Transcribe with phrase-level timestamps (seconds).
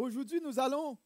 [0.00, 0.96] aujourd'hui, nous allons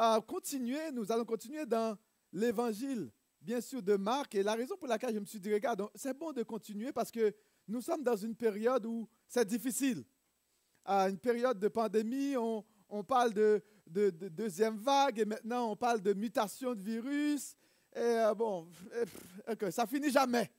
[0.00, 1.96] euh, continuer, nous allons continuer dans
[2.32, 4.34] l'évangile, bien sûr, de Marc.
[4.34, 7.10] Et la raison pour laquelle je me suis dit, regarde, c'est bon de continuer parce
[7.10, 7.34] que
[7.68, 10.04] nous sommes dans une période où c'est difficile.
[10.86, 12.64] Une période de pandémie, on,
[13.04, 17.54] parle de, de, deuxième vague et maintenant on parle de mutation de virus.
[17.94, 18.68] Et euh, bon,
[19.70, 20.50] ça finit jamais.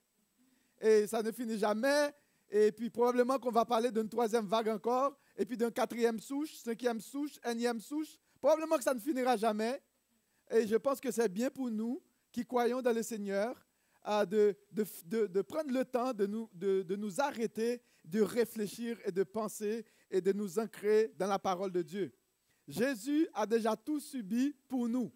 [0.80, 2.14] Et ça ne finit jamais.
[2.50, 6.54] Et puis probablement qu'on va parler d'une troisième vague encore, et puis d'un quatrième souche,
[6.56, 8.18] cinquième souche, énième souche.
[8.40, 9.82] Probablement que ça ne finira jamais.
[10.50, 13.56] Et je pense que c'est bien pour nous qui croyons dans le Seigneur
[14.08, 19.12] euh, de, de, de, prendre le temps de nous, de, nous arrêter, de réfléchir et
[19.12, 22.12] de penser et de nous ancrer dans la parole de Dieu.
[22.68, 25.12] Jésus a déjà tout subi pour nous.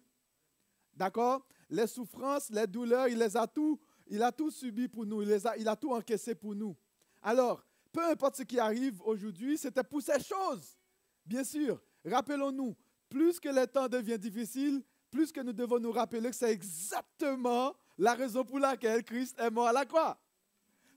[0.94, 1.46] D'accord?
[1.68, 5.28] Les souffrances, les douleurs, il les a tout, il a tout subi pour nous, il,
[5.28, 6.76] les a, il a tout encaissé pour nous.
[7.20, 7.65] Alors,
[7.96, 10.76] peu importe ce qui arrive aujourd'hui, c'était pour ces choses.
[11.24, 12.76] Bien sûr, rappelons-nous,
[13.08, 17.74] plus que le temps devient difficile, plus que nous devons nous rappeler que c'est exactement
[17.96, 20.20] la raison pour laquelle Christ est mort à la croix.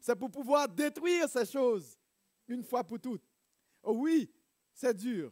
[0.01, 1.97] C'est pour pouvoir détruire ces choses
[2.49, 3.23] une fois pour toutes.
[3.81, 4.29] Oh oui,
[4.73, 5.31] c'est dur,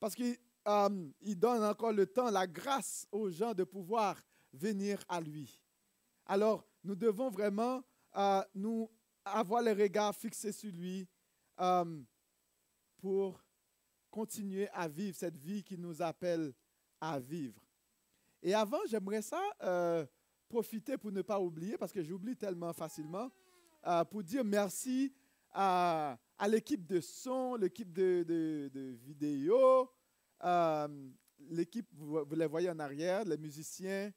[0.00, 4.20] parce qu'il euh, donne encore le temps, la grâce aux gens de pouvoir
[4.52, 5.62] venir à lui.
[6.26, 7.84] Alors, nous devons vraiment
[8.16, 8.90] euh, nous
[9.26, 11.06] avoir les regards fixés sur lui
[11.60, 12.00] euh,
[12.98, 13.42] pour
[14.10, 16.54] continuer à vivre cette vie qui nous appelle
[17.00, 17.60] à vivre.
[18.42, 20.06] Et avant, j'aimerais ça euh,
[20.48, 23.30] profiter pour ne pas oublier, parce que j'oublie tellement facilement,
[23.86, 25.12] euh, pour dire merci
[25.52, 26.16] à,
[26.48, 29.90] l'équipe de son, l'équipe de, de, de vidéo,
[31.50, 34.12] l'équipe, vous, vous, les voyez en arrière, les musiciens.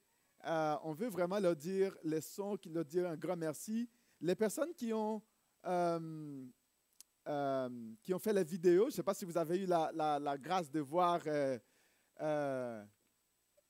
[0.45, 3.89] on veut vraiment leur dire les sons, leur dire un grand merci
[4.22, 5.22] les personnes qui ont,
[5.66, 6.45] euh,
[7.28, 7.70] euh,
[8.02, 10.70] qui ont fait la vidéo, je ne sais pas si vous avez eu la, grâce
[10.70, 11.58] de voir euh,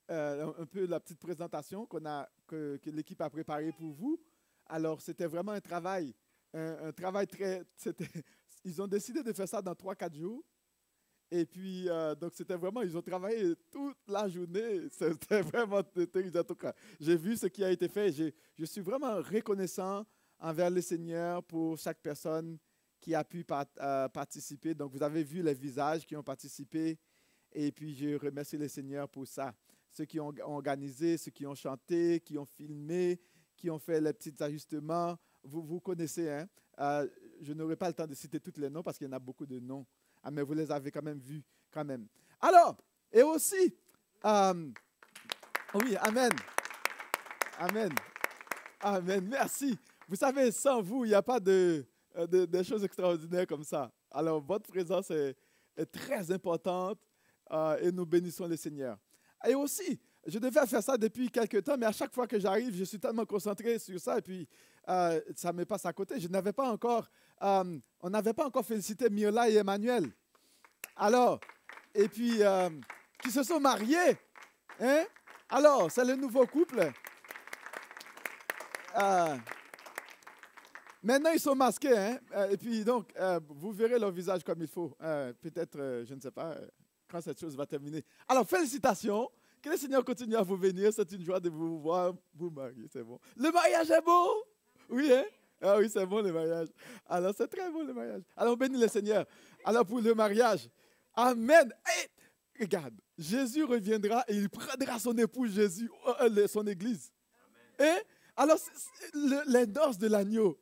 [0.09, 4.19] un peu la petite présentation que l'équipe a préparée pour vous.
[4.65, 6.13] Alors, c'était vraiment un travail,
[6.53, 7.63] un, travail très...
[8.65, 10.43] Ils ont décidé de faire ça dans 3-4 jours.
[11.31, 11.87] Et puis,
[12.19, 14.81] donc, c'était vraiment, ils ont travaillé toute la journée.
[14.91, 16.39] C'était vraiment terrible.
[16.39, 18.11] En tout cas, j'ai vu ce qui a été fait.
[18.11, 20.05] Je suis vraiment reconnaissant
[20.39, 22.57] envers le Seigneur pour chaque personne
[22.99, 23.45] qui a pu
[23.81, 24.73] euh, participer.
[24.73, 26.97] Donc, vous avez vu les visages qui ont participé.
[27.51, 29.53] Et puis, je remercie le Seigneur pour ça.
[29.91, 33.19] Ceux qui ont organisé, ceux qui ont chanté, qui ont filmé,
[33.55, 35.17] qui ont fait les petits ajustements.
[35.43, 36.47] Vous, vous connaissez, hein?
[36.79, 37.07] Euh,
[37.41, 39.19] je n'aurai pas le temps de citer tous les noms parce qu'il y en a
[39.19, 39.85] beaucoup de noms.
[40.23, 42.07] Ah, mais vous les avez quand même vus, quand même.
[42.39, 42.77] Alors,
[43.11, 43.75] et aussi,
[44.25, 44.71] euh,
[45.73, 46.31] oui, Amen.
[47.57, 47.91] Amen.
[48.81, 49.27] Amen.
[49.27, 49.77] Merci.
[50.09, 51.85] Vous savez, sans vous, il n'y a pas de,
[52.17, 53.91] euh, de, choses extraordinaires comme ça.
[54.09, 55.35] Alors, votre présence est,
[55.91, 56.97] très importante
[57.51, 58.97] euh, et nous bénissons le Seigneur.
[59.47, 62.75] Et aussi, je devais faire ça depuis quelques temps, mais à chaque fois que j'arrive,
[62.75, 64.47] je suis tellement concentré sur ça et puis
[64.89, 66.19] euh, ça me passe à côté.
[66.19, 67.07] Je n'avais pas encore,
[67.39, 70.11] on n'avait pas encore félicité Miola et Emmanuel.
[70.95, 71.39] Alors,
[71.93, 72.41] et puis,
[73.21, 74.17] qui se sont mariés.
[74.81, 75.05] Hein?
[75.49, 76.91] Alors, c'est le nouveau couple.
[81.01, 81.97] Maintenant, ils sont masqués.
[81.97, 82.19] Hein?
[82.35, 84.95] Euh, et puis, donc, euh, vous verrez leur visage comme il faut.
[85.01, 86.57] Euh, peut-être, je ne sais pas,
[87.07, 88.03] quand cette chose va terminer.
[88.27, 89.29] Alors, félicitations.
[89.61, 90.89] Que le Seigneur continue à vous venir.
[90.93, 92.85] C'est une joie de vous voir vous marier.
[92.91, 93.19] C'est bon.
[93.35, 94.45] Le mariage est beau.
[94.89, 95.25] Oui, hein?
[95.61, 96.69] Ah oui, c'est bon le mariage.
[97.05, 98.21] Alors, c'est très bon le mariage.
[98.37, 99.25] Alors, bénis le Seigneur.
[99.65, 100.69] Alors, pour le mariage,
[101.13, 101.73] Amen.
[102.57, 105.91] regarde, Jésus reviendra et il prendra son épouse Jésus,
[106.47, 107.11] son église.
[107.79, 107.97] Amen.
[107.97, 108.01] Et
[108.37, 108.57] alors,
[109.47, 110.57] les noces de l'agneau,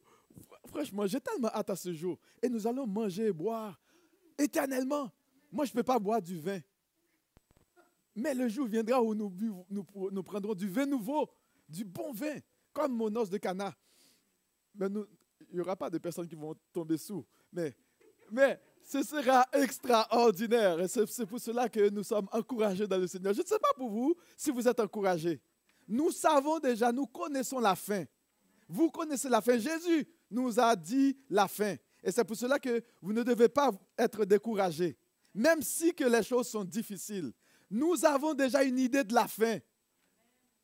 [0.68, 2.20] Franchement, j'ai tellement hâte à ce jour.
[2.42, 3.80] Et nous allons manger et boire
[4.38, 5.12] éternellement.
[5.52, 6.60] Moi, je ne peux pas boire du vin.
[8.16, 9.84] Mais le jour viendra où nous,
[10.24, 11.30] prendrons du vin nouveau,
[11.70, 12.38] du bon vin,
[12.74, 13.76] comme mon os de canard.
[14.76, 14.88] Mais
[15.50, 17.26] il n'y aura pas de personnes qui vont tomber sous.
[17.52, 17.76] Mais,
[18.32, 20.80] mais ce sera extraordinaire.
[20.80, 23.34] Et c'est pour cela que nous sommes encouragés dans le Seigneur.
[23.34, 25.40] Je ne sais pas pour vous si vous êtes encouragés.
[25.88, 28.04] Nous savons déjà, nous connaissons la fin.
[28.68, 29.58] Vous connaissez la fin.
[29.58, 31.76] Jésus nous a dit la fin.
[32.04, 34.98] Et c'est pour cela que vous ne devez pas être découragés.
[35.34, 37.32] Même si que les choses sont difficiles,
[37.70, 39.60] nous avons déjà une idée de la fin.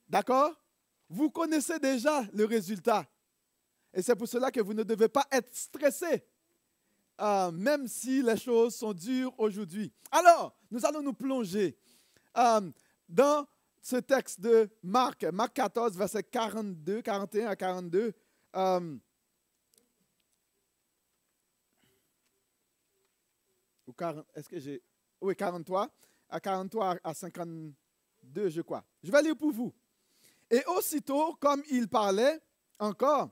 [0.07, 0.53] D'accord?
[1.09, 3.05] Vous connaissez déjà le résultat.
[3.93, 6.25] Et c'est pour cela que vous ne devez pas être stressé,
[7.21, 9.91] euh, même si les choses sont dures aujourd'hui.
[10.11, 11.77] Alors, nous allons nous plonger
[12.37, 12.71] euh,
[13.07, 13.45] dans
[13.81, 18.13] ce texte de Marc, Marc 14, verset 42, 41 à 42.
[18.55, 18.97] Euh,
[24.35, 24.81] est-ce que j'ai.
[25.21, 25.89] Oui, 43.
[26.29, 28.83] à 43 à 52, je crois.
[29.03, 29.73] Je vais lire pour vous.
[30.49, 32.39] Et aussitôt, comme il parlait
[32.79, 33.29] encore,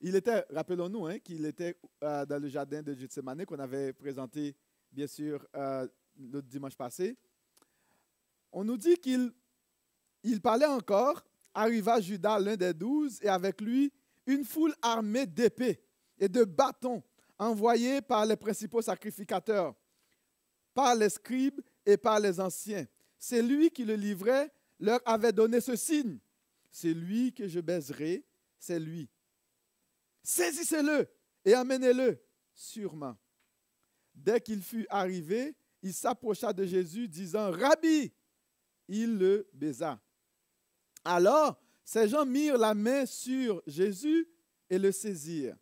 [0.00, 4.54] il était, rappelons-nous, hein, qu'il était euh, dans le jardin de Gethsemane qu'on avait présenté,
[4.90, 5.86] bien sûr, euh,
[6.18, 7.16] le dimanche passé.
[8.52, 9.32] On nous dit qu'il
[10.22, 11.22] il parlait encore,
[11.52, 13.92] arriva Judas, l'un des douze, et avec lui
[14.26, 15.80] une foule armée d'épées
[16.18, 17.02] et de bâtons
[17.38, 19.74] envoyés par les principaux sacrificateurs,
[20.74, 22.86] par les scribes et par les anciens.
[23.18, 26.18] C'est lui qui le livrait, leur avait donné ce signe.
[26.70, 28.24] C'est lui que je baiserai,
[28.58, 29.08] c'est lui.
[30.22, 31.08] Saisissez-le
[31.44, 32.18] et amenez-le
[32.54, 33.16] sûrement.
[34.14, 38.12] Dès qu'il fut arrivé, il s'approcha de Jésus, disant, Rabbi,
[38.88, 40.00] il le baisa.
[41.04, 44.26] Alors, ces gens mirent la main sur Jésus
[44.70, 45.56] et le saisirent.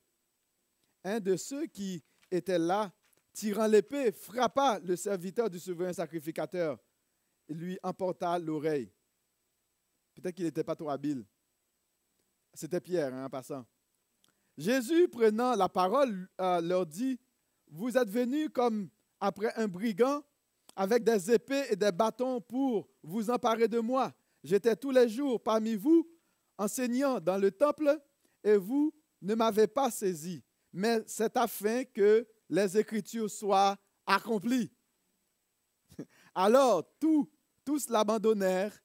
[1.03, 2.93] Un de ceux qui étaient là,
[3.33, 6.79] tirant l'épée, frappa le serviteur du souverain sacrificateur
[7.49, 8.93] et lui emporta l'oreille.
[10.15, 11.25] Peut-être qu'il n'était pas trop habile.
[12.55, 13.65] C'était Pierre, hein, en passant.
[14.59, 17.19] Jésus, prenant la parole, euh, leur dit,
[17.69, 18.91] Vous êtes venus comme
[19.21, 20.23] après un brigand
[20.77, 24.13] avec des épées et des bâtons pour vous emparer de moi.
[24.43, 26.09] J'étais tous les jours parmi vous,
[26.59, 27.99] enseignant dans le temple,
[28.45, 30.43] et vous ne m'avez pas saisi.
[30.73, 34.71] Mais c'est afin que les Écritures soient accomplies.
[36.35, 37.27] Alors tous,
[37.65, 38.79] tous l'abandonnèrent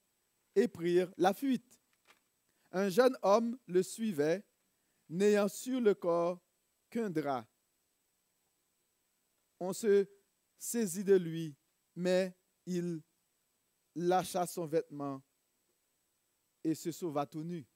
[0.55, 1.77] et prirent la fuite.
[2.71, 4.45] Un jeune homme le suivait,
[5.09, 6.41] n'ayant sur le corps
[6.89, 7.45] qu'un drap.
[9.59, 10.07] On se
[10.57, 11.53] saisit de lui,
[11.93, 13.01] mais il
[13.95, 15.21] lâcha son vêtement
[16.63, 17.67] et se sauva tout nu.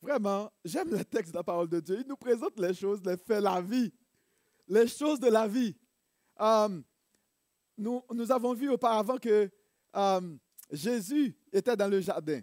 [0.00, 1.98] Vraiment, j'aime le texte de la parole de Dieu.
[2.00, 3.92] Il nous présente les choses, les faits, la vie.
[4.68, 5.76] Les choses de la vie.
[6.40, 6.80] Euh,
[7.78, 9.50] nous, avons vu auparavant que
[9.96, 10.36] euh,
[10.70, 12.40] Jésus était dans le jardin.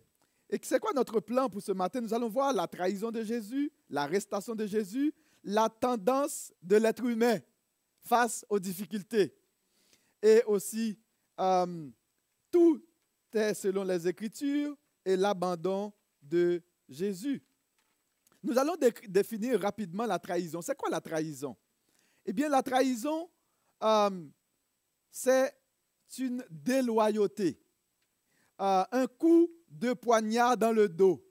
[0.50, 2.02] Et c'est quoi notre plan pour ce matin?
[2.02, 5.14] Nous allons voir la trahison de Jésus, l'arrestation de Jésus,
[5.44, 7.40] la tendance de l'être humain
[8.02, 9.34] face aux difficultés.
[10.22, 10.98] Et aussi
[11.40, 11.90] euh,
[12.52, 12.82] tout
[13.54, 15.92] selon les Écritures et l'abandon
[16.22, 16.62] de
[16.94, 17.44] Jésus.
[18.44, 18.76] Nous allons
[19.08, 20.62] définir rapidement la trahison.
[20.62, 21.56] C'est quoi la trahison?
[22.26, 23.30] Eh bien, la trahison,
[23.84, 24.28] euh,
[25.12, 25.54] c'est
[26.18, 27.60] une déloyauté,
[28.62, 31.26] euh, un coup de poignard dans le dos,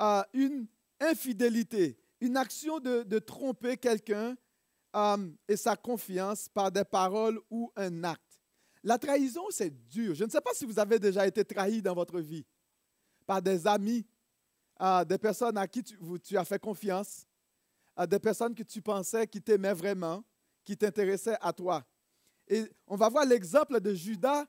[0.00, 0.66] euh, une
[0.98, 4.36] infidélité, une action de, de tromper quelqu'un
[5.46, 8.42] et sa confiance par des paroles ou un acte.
[8.82, 10.16] La trahison, c'est dur.
[10.16, 12.44] Je ne sais pas si vous avez déjà été trahi dans votre vie
[13.30, 14.04] par des amis,
[14.82, 17.28] euh, des personnes à qui tu, as fait confiance,
[17.94, 20.24] à des personnes que tu pensais qui t'aimaient vraiment,
[20.64, 21.86] qui t'intéressaient à toi.
[22.48, 24.46] Et on va voir l'exemple de Judas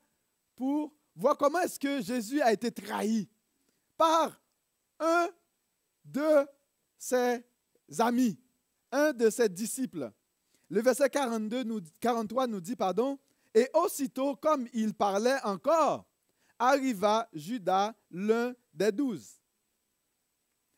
[0.56, 3.30] pour voir comment est-ce que Jésus a été trahi
[3.96, 4.42] par
[5.00, 5.30] un
[6.04, 6.48] de
[6.98, 7.46] ses
[8.00, 8.40] amis,
[8.92, 10.12] un de ses disciples.
[10.70, 13.20] Le verset 42 nous, 43 nous dit, pardon,
[13.54, 16.08] et aussitôt, comme il parlait encore,
[16.62, 19.42] arriva Judas, l'un des douze.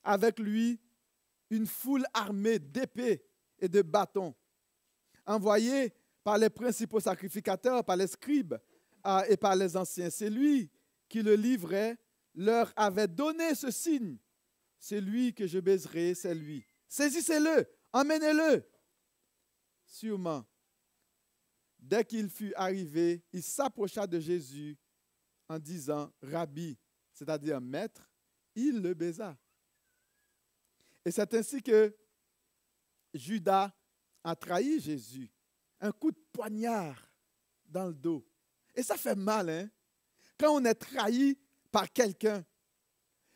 [0.04, 0.80] Avec lui,
[1.50, 3.24] une foule armée d'épées
[3.60, 4.34] et de bâtons,
[5.26, 5.94] envoyés
[6.24, 8.56] par les principaux sacrificateurs, par les scribes
[9.04, 10.10] ah, et par les anciens.
[10.10, 10.72] C'est lui
[11.10, 11.98] qui le livrait,
[12.34, 14.18] leur avait donné ce signe.
[14.80, 16.66] C'est lui que je baiserai, c'est lui.
[16.88, 18.66] Saisissez-le, emmenez-le.
[19.86, 20.46] Sûrement,
[21.84, 24.78] Dès qu'il fut arrivé, il s'approcha de Jésus
[25.48, 26.78] en disant Rabbi,
[27.12, 28.10] c'est-à-dire maître,
[28.56, 29.38] il le baisa.
[31.06, 31.96] Et c'est ainsi que
[33.14, 33.72] Judas
[34.24, 35.30] a trahi Jésus.
[35.80, 36.98] Un coup de poignard
[37.66, 38.26] dans le dos.
[38.74, 39.70] Et ça fait mal, hein?
[40.40, 41.38] Quand on est trahi
[41.72, 42.44] par quelqu'un.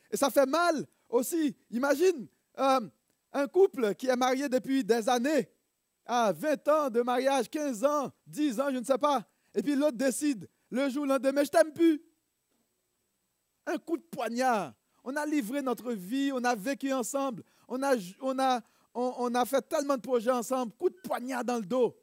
[0.10, 1.56] Et ça fait mal aussi.
[1.72, 2.90] Imagine euh,
[3.34, 5.50] un couple qui est marié depuis des années
[6.06, 9.28] à 20 ans de mariage, 15 ans, 10 ans, je ne sais pas.
[9.54, 12.02] Et puis l'autre décide le jour, le lendemain, je t'aime plus.
[13.66, 14.74] Un coup de poignard.
[15.04, 20.32] On a livré notre vie, on a vécu ensemble, on a, fait tellement de projets
[20.32, 20.74] ensemble.
[20.74, 21.98] Coup de poignard dans le dos.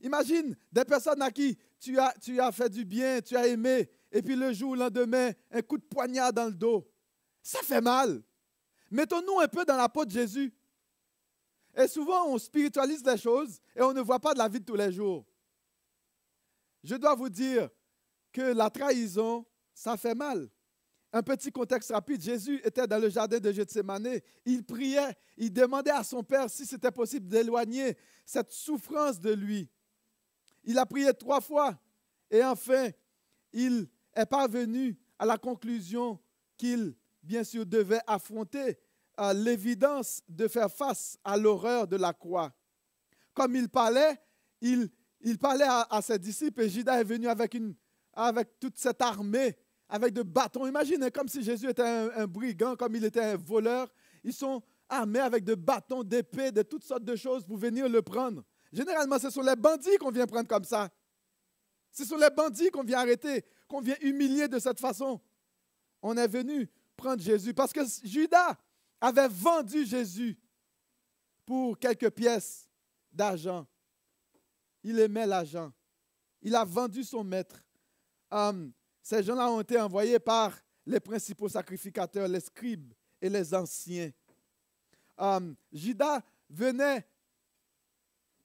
[0.00, 3.90] Imagine des personnes à qui tu as, tu as fait du bien, tu as aimé,
[4.10, 6.88] et puis le jour, le lendemain, un coup de poignard dans le dos.
[7.42, 8.22] Ça fait mal.
[8.90, 10.52] Mettons-nous un peu dans la peau de Jésus.
[11.76, 14.64] Et souvent, on spiritualise les choses et on ne voit pas de la vie de
[14.64, 15.24] tous les jours.
[16.82, 17.68] Je dois vous dire
[18.32, 19.44] que la trahison,
[19.74, 20.48] ça fait mal.
[21.12, 22.20] Un petit contexte rapide.
[22.20, 24.20] Jésus était dans le jardin de Gethsemane.
[24.44, 29.70] Il priait, il demandait à son Père si c'était possible d'éloigner cette souffrance de lui.
[30.64, 31.78] il a prié trois fois.
[32.30, 32.90] Et enfin,
[33.52, 36.20] il est parvenu à la conclusion
[36.58, 38.78] qu'il, bien sûr, devait affronter
[39.34, 42.52] l'évidence de faire face à l'horreur de la croix.
[43.34, 44.20] Comme il parlait,
[44.60, 47.56] il, il parlait à, ses disciples et Judas est venu avec,
[48.60, 49.56] toute cette armée,
[49.88, 50.66] avec de bâtons.
[50.66, 53.92] Imaginez comme si Jésus était un, brigand, comme il était un voleur.
[54.22, 58.02] Ils sont armés avec de bâtons, d'épées, de toutes sortes de choses pour venir le
[58.02, 58.44] prendre.
[58.72, 60.88] Généralement, ce sont les bandits qu'on vient prendre comme ça.
[61.90, 65.20] Ce sont les bandits qu'on vient arrêter, qu'on vient humilier de cette façon.
[66.02, 68.56] On est venu prendre Jésus parce que Judas
[69.00, 70.38] avait vendu Jésus
[71.46, 72.68] pour quelques pièces
[73.10, 73.66] d'argent.
[74.88, 75.70] Il aimait l'argent.
[76.40, 77.62] Il a vendu son maître.
[78.30, 84.10] Hum, ces gens-là ont été envoyés par les principaux sacrificateurs, les scribes et les anciens.
[85.18, 87.06] Um, Judas venait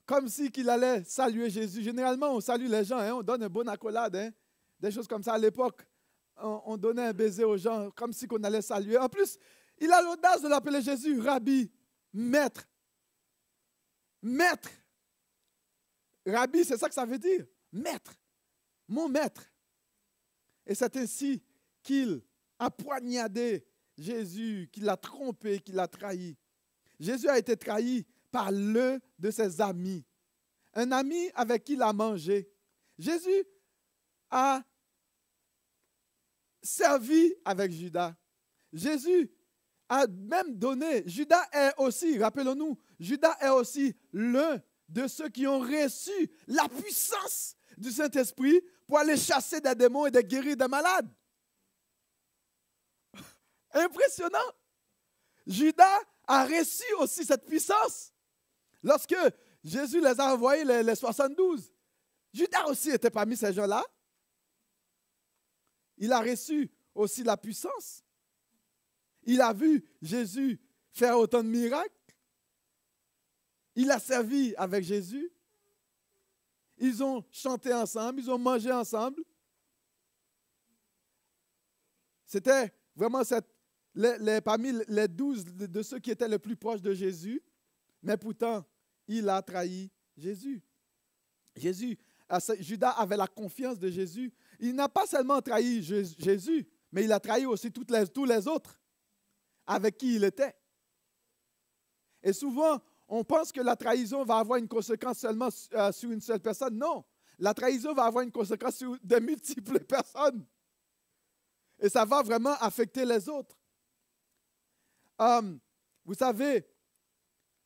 [0.06, 1.82] comme si qu'il allait saluer Jésus.
[1.82, 4.32] Généralement, on salue les gens, hein, on donne un bon accolade, hein,
[4.78, 5.36] des choses comme ça.
[5.36, 5.88] À l'époque,
[6.36, 8.98] on, donnait un baiser aux gens comme si qu'on allait saluer.
[8.98, 9.40] En plus,
[9.78, 11.72] il a l'audace de l'appeler Jésus Rabbi,
[12.12, 12.68] maître.
[14.22, 14.70] Maître.
[16.26, 17.46] Rabbi, c'est ça que ça veut dire.
[17.72, 18.14] Maître.
[18.88, 19.52] Mon maître.
[20.66, 21.44] Et c'est ainsi
[21.82, 22.22] qu'il
[22.60, 23.66] a poignardé
[23.98, 26.38] Jésus, qu'il l'a trompé, qu'il l'a trahi.
[27.00, 30.04] Jésus a été trahi par l'un de ses amis,
[30.74, 32.50] un ami avec qui il a mangé.
[32.98, 33.46] Jésus
[34.30, 34.64] a
[36.62, 38.16] servi avec Judas.
[38.72, 39.32] Jésus
[39.90, 44.60] a même donné, Judas est aussi, rappelons-nous, Judas est aussi l'un
[44.90, 50.24] de ceux qui ont reçu la puissance du Saint-Esprit pour aller chasser des démons et
[50.24, 51.10] guérir des malades.
[53.74, 54.38] Impressionnant.
[55.46, 58.14] Judas a reçu aussi cette puissance.
[58.82, 59.16] Lorsque
[59.64, 61.72] Jésus les a envoyés, les, 72,
[62.34, 63.84] Judas aussi était parmi ces gens-là.
[65.98, 68.04] Il a reçu aussi la puissance.
[69.24, 70.60] Il a vu Jésus
[70.92, 71.93] faire autant de miracles.
[73.76, 75.32] Il a servi avec Jésus.
[76.78, 79.24] Ils ont chanté ensemble, ils ont mangé ensemble.
[82.26, 83.48] C'était vraiment cette
[84.44, 87.42] parmi les douze de, ceux qui étaient les plus proches de Jésus,
[88.02, 88.66] mais pourtant,
[89.08, 90.64] il a trahi Jésus.
[91.56, 91.98] Jésus,
[92.60, 94.34] Judas avait la confiance de Jésus.
[94.60, 98.80] Il n'a pas seulement trahi Jésus, mais il a trahi aussi tous les autres
[99.66, 100.56] avec qui il était.
[102.24, 102.82] Et souvent,
[103.16, 106.76] on pense que la trahison va avoir une conséquence seulement euh, sur une seule personne.
[106.76, 107.06] Non,
[107.38, 110.44] la trahison va avoir une conséquence sur de multiples personnes.
[111.78, 113.56] Et ça va vraiment affecter les autres.
[115.20, 115.60] Hum,
[116.04, 116.68] vous savez,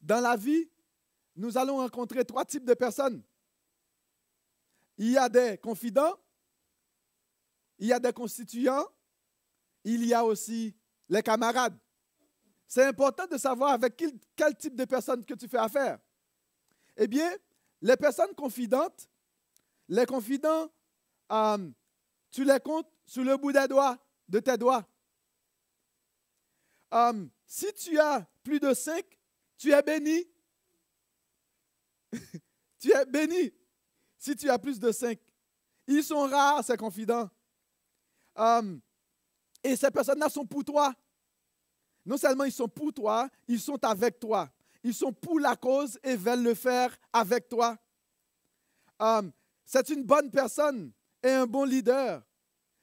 [0.01, 0.69] dans la vie,
[1.37, 3.23] nous allons rencontrer trois types de personnes.
[4.97, 6.19] Il y a des confidents,
[7.77, 8.87] il y a des constituants,
[9.85, 10.75] il y a aussi
[11.07, 11.79] les camarades.
[12.67, 13.95] C'est important de savoir avec
[14.35, 15.99] quel, type de personnes que tu fais affaire.
[16.97, 17.31] Eh bien,
[17.81, 19.09] les personnes confidentes,
[19.87, 20.69] les confidents,
[21.29, 21.73] hum,
[22.29, 23.97] tu les comptes sur le bout des doigts,
[24.27, 24.85] de tes doigts.
[26.91, 29.05] Hum, si tu as plus de cinq,
[29.57, 30.25] tu es béni.
[32.79, 33.53] tu es béni
[34.17, 35.19] si tu as plus de cinq.
[35.87, 37.29] Ils sont rares, ces confidents.
[38.35, 38.81] Hum,
[39.63, 40.93] et ces personnes-là sont pour toi.
[42.07, 44.49] Non seulement ils sont pour toi, ils sont avec toi.
[44.81, 47.77] Ils sont pour la cause et veulent le faire avec toi.
[48.97, 49.31] Hum,
[49.65, 52.23] c'est une bonne personne et un bon leader.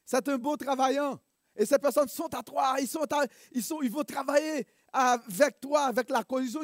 [0.05, 1.19] C'est un beau travaillant.
[1.57, 3.07] Et ces personnes sont à toi, ils, sont
[3.53, 6.59] ils, sont, ils vont travailler avec toi, avec la cause.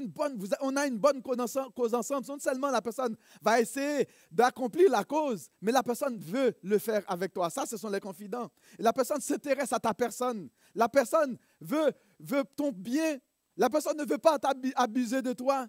[0.61, 2.27] On a une bonne cause ensemble.
[2.27, 7.05] Non seulement la personne va essayer d'accomplir la cause, mais la personne veut le faire
[7.07, 7.51] avec toi.
[7.51, 8.51] Ça, ce sont les confidents.
[8.79, 10.49] Et la personne s'intéresse à ta personne.
[10.75, 13.19] La personne veut, veut ton bien.
[13.57, 14.39] La personne ne veut pas
[14.77, 15.69] abuser de toi.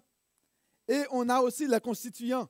[0.88, 2.48] Et on a aussi les constituants.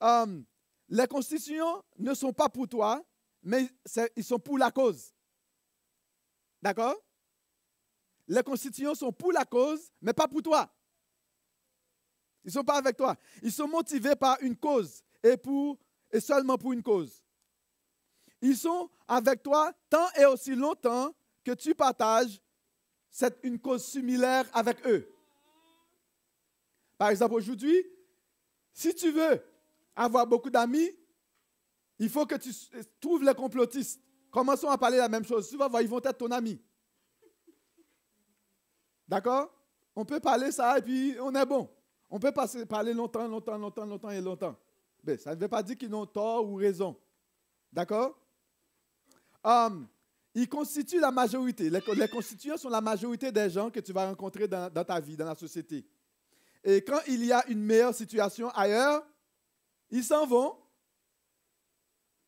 [0.00, 0.44] Um,
[0.88, 3.04] les constituants ne sont pas pour toi,
[3.42, 3.68] mais
[4.16, 5.12] ils sont pour la cause.
[6.62, 6.96] D'accord?
[8.26, 10.70] Les constituants sont pour la cause, mais pas pour toi.
[12.44, 13.16] Ils ne sont pas avec toi.
[13.42, 15.78] Ils sont motivés par une cause et, pour,
[16.10, 17.22] et seulement pour une cause.
[18.40, 22.40] Ils sont avec toi tant et aussi longtemps que tu partages
[23.18, 25.12] cette, une cause similaire avec eux.
[26.96, 27.84] Par exemple, aujourd'hui,
[28.72, 29.42] si tu veux
[29.96, 30.88] avoir beaucoup d'amis,
[31.98, 32.50] il faut que tu
[33.00, 34.00] trouves les complotistes.
[34.30, 35.48] Commençons à parler la même chose.
[35.48, 36.62] Tu vas voir, ils vont être ton ami.
[39.08, 39.52] D'accord?
[39.96, 41.68] On peut parler ça et puis on est bon.
[42.08, 44.56] On peut passer, parler longtemps, longtemps, longtemps, longtemps et longtemps.
[45.02, 46.96] Mais ça ne veut pas dire qu'ils ont tort ou raison.
[47.72, 48.16] D'accord?
[49.42, 49.88] Um,
[50.38, 51.68] Ils constituent la majorité.
[51.68, 55.24] Les, constituants sont la majorité des gens que tu vas rencontrer dans, ta vie, dans
[55.26, 55.84] la société.
[56.62, 59.04] Et quand il y a une meilleure situation ailleurs,
[59.90, 60.56] ils s'en vont,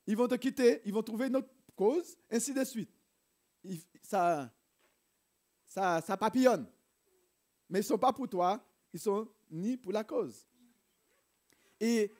[0.09, 2.90] ils vont te quitter, ils vont trouver une autre cause, ainsi de suite.
[4.02, 4.50] ça,
[5.64, 6.67] ça, ça papillonne.
[7.69, 8.61] Mais ils ne sont pas pour toi,
[8.93, 10.49] ils sont ni pour la cause.
[11.79, 12.12] Et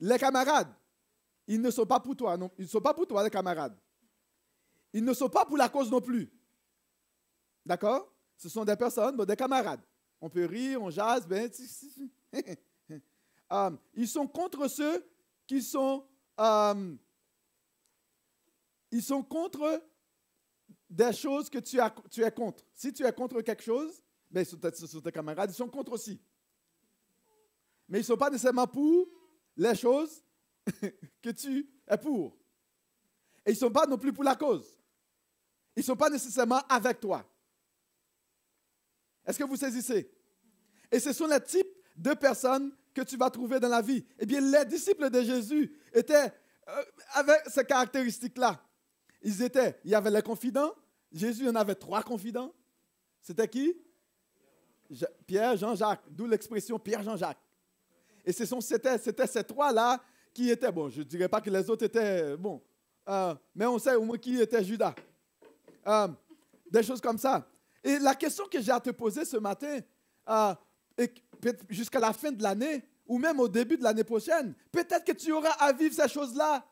[0.00, 0.74] les camarades,
[1.46, 3.78] ils ne sont pas pour toi, ils ne sont pas pour toi, les camarades.
[4.92, 6.30] Ils ne sont pas pour la cause non plus.
[7.64, 8.12] D'accord?
[8.36, 9.82] Ce sont des personnes, des camarades.
[10.20, 11.50] On peut rire, on jase, ben,
[13.50, 15.06] um, ils sont contre ceux
[15.46, 16.04] qui sont,
[16.36, 16.98] um,
[18.90, 19.82] ils sont contre
[20.88, 21.78] des choses que tu,
[22.22, 22.64] es contre.
[22.74, 26.20] Si tu es contre quelque chose, ben, ce sont tes camarades, ils sont contre aussi.
[27.88, 29.08] Mais ils ne sont pas nécessairement pour
[29.56, 30.22] les choses
[31.22, 32.36] que tu es pour.
[33.44, 34.79] Et ils ne sont pas non plus pour la cause.
[35.76, 37.24] Ils ne sont pas nécessairement avec toi.
[39.26, 40.10] Est-ce que vous saisissez?
[40.90, 44.04] Et ce sont les types de personnes que tu vas trouver dans la vie.
[44.18, 46.32] Eh bien, les disciples de Jésus étaient
[46.68, 46.82] euh,
[47.14, 48.60] avec ces caractéristiques-là.
[49.22, 50.74] Ils étaient, il y avait les confidents.
[51.12, 52.52] Jésus en avait trois confidents.
[53.20, 53.76] C'était qui?
[55.26, 57.38] Pierre, Jean-Jacques, d'où l'expression Pierre, Jean-Jacques.
[58.24, 61.84] Et c'était, c'était ces trois-là qui étaient, bon, je ne dirais pas que les autres
[61.84, 62.62] étaient, bon,
[63.08, 64.94] euh, mais on sait au moins qui était Judas.
[65.86, 66.08] Euh,
[66.70, 67.46] des choses comme ça.
[67.82, 69.80] Et la question que j'ai à te poser ce matin,
[70.28, 70.54] euh,
[71.68, 75.32] jusqu'à la fin de l'année, ou même au début de l'année prochaine, peut-être que tu
[75.32, 76.64] auras à vivre ces choses-là.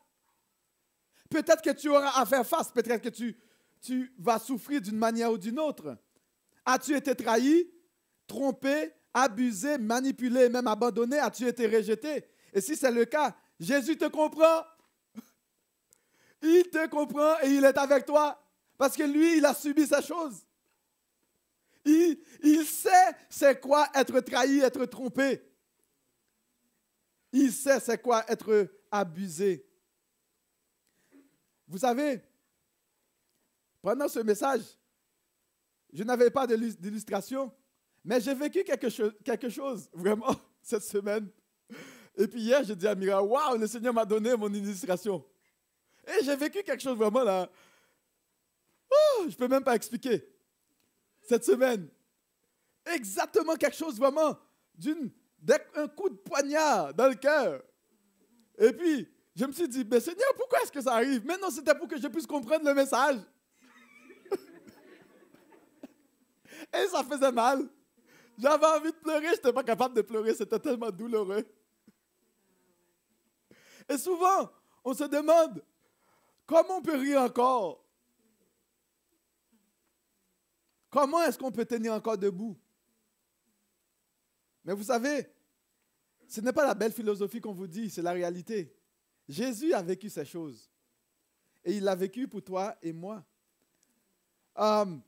[1.29, 3.37] Peut-être que tu auras à faire face, peut-être que tu,
[3.81, 5.97] tu vas souffrir d'une manière ou d'une autre.
[6.65, 7.69] As-tu été trahi,
[8.25, 11.19] trompé, abusé, manipulé, même abandonné?
[11.19, 12.23] As-tu été rejeté?
[12.53, 14.63] Et si c'est le cas, Jésus te comprend.
[16.41, 18.41] Il te comprend et il est avec toi.
[18.79, 20.41] Parce que lui, il a subi ces choses.
[21.83, 25.43] Il, il sait c'est quoi être trahi, être trompé.
[27.33, 29.67] Il sait c'est quoi être abusé.
[31.67, 32.21] Vous savez,
[33.81, 34.61] pendant ce message,
[35.91, 37.51] je n'avais pas d'illustration,
[38.05, 41.29] mais j'ai vécu quelque chose, quelque chose vraiment cette semaine.
[42.15, 45.25] Et puis hier, j'ai dit à Mira, waouh, le Seigneur m'a donné mon illustration.
[46.07, 47.49] Et j'ai vécu quelque chose vraiment là.
[48.91, 50.27] Oh, je ne peux même pas expliquer.
[51.21, 51.89] Cette semaine,
[52.85, 54.37] exactement quelque chose vraiment
[54.75, 55.11] d'une
[55.75, 57.61] un coup de poignard dans le cœur.
[58.57, 61.23] Et puis, je me suis dit, mais Seigneur, pourquoi est-ce que ça arrive?
[61.25, 63.19] Mais non, c'était pour que je puisse comprendre le message.
[66.73, 67.69] Et ça faisait mal.
[68.37, 71.45] J'avais envie de pleurer, je n'étais pas capable de pleurer, c'était tellement douloureux.
[73.87, 74.49] Et souvent,
[74.83, 75.63] on se demande,
[76.45, 77.83] comment on peut rire encore?
[80.89, 82.57] Comment est-ce qu'on peut tenir encore debout?
[84.65, 85.27] Mais vous savez,
[86.27, 88.75] ce n'est pas la belle philosophie qu'on vous dit, c'est la réalité.
[89.27, 90.69] Jésus a vécu ces choses.
[91.63, 93.23] Et il l'a vécu pour toi et moi.
[94.55, 95.01] Um,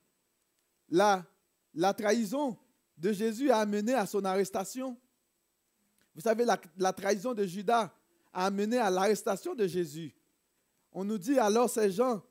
[0.89, 1.25] la,
[1.73, 2.57] la, trahison
[2.97, 4.97] de Jésus a amené à son arrestation.
[6.13, 6.45] Vous savez,
[6.77, 7.93] la, trahison de Judas
[8.33, 10.13] a amené à l'arrestation de Jésus.
[10.91, 12.21] On nous dit alors ces gens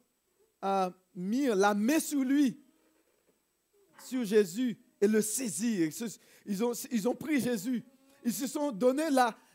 [0.62, 2.60] ont mis la main sur lui,
[4.02, 5.90] sur Jésus, et le saisir.
[6.46, 7.84] Ils ont, ils ont pris Jésus.
[8.24, 9.04] Ils se sont donné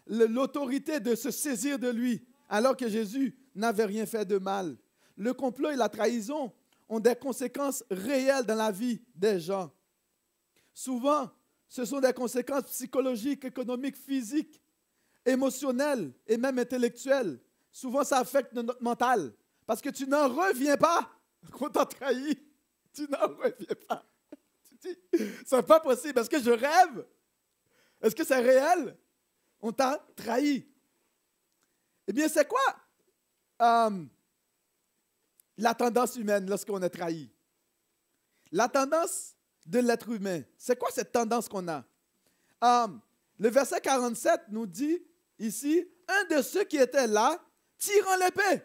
[0.07, 4.75] l'autorité de se saisir de lui, alors que Jésus n'avait rien fait de mal.
[5.17, 6.51] Le complot et la trahison
[6.89, 9.71] ont des conséquences réelles dans la vie des gens.
[10.73, 11.31] Souvent,
[11.67, 14.61] ce sont des conséquences psychologiques, économiques, physiques,
[15.25, 17.39] émotionnelles et même intellectuelles.
[17.71, 19.33] Souvent, ça affecte notre mental
[19.65, 21.09] parce que tu n'en reviens pas
[21.51, 22.37] quand t'a trahi.
[22.93, 24.05] Tu n'en reviens pas.
[25.45, 26.19] C'est pas possible.
[26.19, 27.05] Est-ce que je rêve?
[28.01, 28.97] Est-ce que c'est réel?
[29.61, 30.67] On t'a trahi.
[32.07, 32.75] Eh bien, c'est quoi
[33.61, 34.03] euh,
[35.57, 37.31] la tendance humaine lorsqu'on est trahi?
[38.51, 41.83] La tendance de l'être humain, c'est quoi cette tendance qu'on a?
[42.63, 42.87] Euh,
[43.39, 45.01] le verset 47 nous dit
[45.39, 47.43] ici, un de ceux qui étaient là,
[47.77, 48.63] tirant l'épée,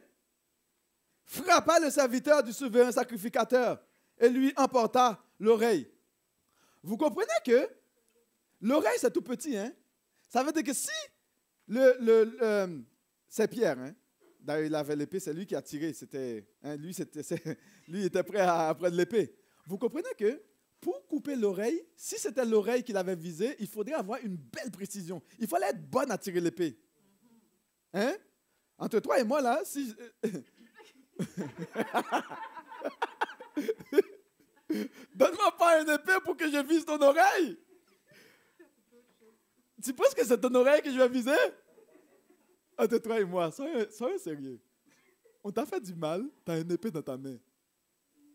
[1.24, 3.82] frappa le serviteur du souverain sacrificateur
[4.18, 5.90] et lui emporta l'oreille.
[6.82, 7.68] Vous comprenez que
[8.60, 9.56] l'oreille, c'est tout petit.
[9.56, 9.72] Hein?
[10.28, 10.90] Ça veut dire que si
[11.68, 12.84] le, le,
[13.28, 13.94] c'est Pierre, hein?
[14.64, 15.92] Il avait l'épée, c'est lui qui a tiré.
[15.92, 17.22] C'était, hein, lui, c'était,
[17.88, 19.36] lui était prêt à, prendre l'épée.
[19.66, 20.42] Vous comprenez que
[20.80, 25.22] pour couper l'oreille, si c'était l'oreille qu'il avait visée, il faudrait avoir une belle précision.
[25.38, 26.78] Il fallait être bonne à tirer l'épée.
[27.92, 28.14] Hein?
[28.78, 29.94] Entre toi et moi, là, si.
[35.14, 37.58] Donne-moi pas un épée pour que je vise ton oreille.
[39.82, 41.36] Tu penses que c'est ton oreille que je vais viser?
[42.78, 44.60] Entre toi et moi, soyez sérieux.
[45.42, 47.36] On t'a fait du mal, tu as une épée dans ta main.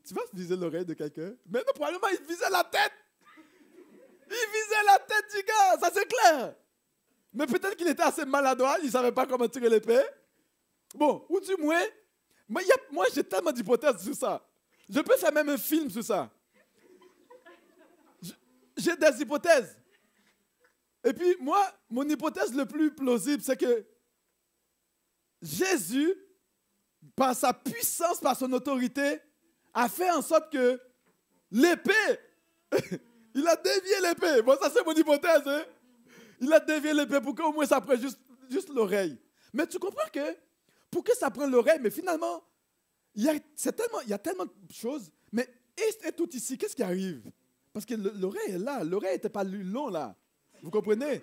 [0.07, 1.35] Tu vas viser l'oreille de quelqu'un?
[1.47, 2.93] Mais non, probablement, il visait la tête.
[4.27, 6.55] Il visait la tête du gars, ça c'est clair.
[7.33, 10.03] Mais peut-être qu'il était assez maladroit, il ne savait pas comment tirer l'épée.
[10.95, 11.83] Bon, ou du moins,
[12.47, 14.47] moi, moi j'ai tellement d'hypothèses sur ça.
[14.89, 16.29] Je peux faire même un film sur ça.
[18.77, 19.77] J'ai des hypothèses.
[21.03, 23.85] Et puis, moi, mon hypothèse le plus plausible, c'est que
[25.41, 26.13] Jésus,
[27.15, 29.21] par sa puissance, par son autorité,
[29.73, 30.79] a fait en sorte que
[31.51, 32.19] l'épée,
[33.35, 34.41] il a dévié l'épée.
[34.41, 35.43] Bon, ça, c'est mon hypothèse.
[35.45, 35.63] Hein.
[36.41, 38.19] Il a dévié l'épée pour qu'au moins ça prenne juste,
[38.49, 39.17] juste l'oreille.
[39.53, 40.35] Mais tu comprends que
[40.91, 42.43] pour que ça prenne l'oreille, mais finalement,
[43.15, 45.11] il y, a, tellement, il y a tellement de choses.
[45.31, 45.47] Mais
[45.77, 47.31] et, tout ici, qu'est-ce qui arrive?
[47.73, 48.83] Parce que l'oreille est là.
[48.83, 50.15] L'oreille n'était pas long là.
[50.61, 51.21] Vous comprenez?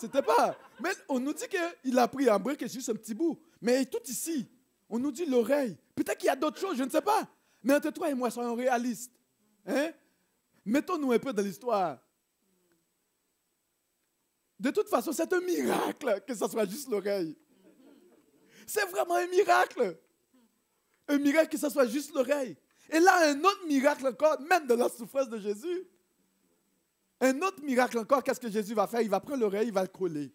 [0.00, 0.56] C'était pas.
[0.80, 3.38] Mais on nous dit qu'il a pris un brique et juste un petit bout.
[3.60, 4.46] Mais tout ici,
[4.88, 5.76] on nous dit l'oreille.
[5.94, 7.28] Peut-être qu'il y a d'autres choses, je ne sais pas.
[7.62, 9.12] Mais entre toi et moi, soyons réalistes.
[9.66, 9.90] Hein?
[10.64, 11.98] Mettons-nous un peu dans l'histoire.
[14.58, 17.36] De toute façon, c'est un miracle que ce soit juste l'oreille.
[18.66, 19.98] C'est vraiment un miracle.
[21.08, 22.56] Un miracle que ce soit juste l'oreille.
[22.90, 25.86] Et là, un autre miracle encore, même de la souffrance de Jésus.
[27.20, 29.00] Un autre miracle encore, qu'est-ce que Jésus va faire?
[29.00, 30.32] Il va prendre l'oreille, il va le coller.